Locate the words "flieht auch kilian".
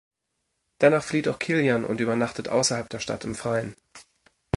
1.03-1.85